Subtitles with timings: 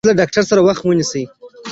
[0.03, 1.23] تاسو له ډاکټر سره وخت ونيسي